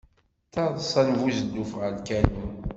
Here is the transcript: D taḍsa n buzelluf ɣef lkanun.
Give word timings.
D 0.47 0.51
taḍsa 0.53 1.01
n 1.07 1.11
buzelluf 1.19 1.71
ɣef 1.81 1.91
lkanun. 1.97 2.51